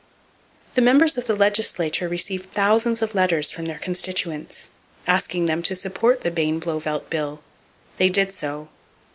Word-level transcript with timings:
The 0.73 0.81
members 0.81 1.15
of 1.15 1.25
the 1.25 1.35
legislature 1.35 2.09
received 2.09 2.51
thousands 2.51 3.03
of 3.03 3.13
letters 3.13 3.51
from 3.51 3.65
their 3.65 3.77
constituents, 3.77 4.71
asking 5.05 5.45
them 5.45 5.61
to 5.61 5.75
support 5.75 6.21
the 6.21 6.31
Bayne 6.31 6.59
Blauvelt 6.59 7.07
bill. 7.11 7.39
They 7.97 8.09
did 8.09 8.33
so. 8.33 8.69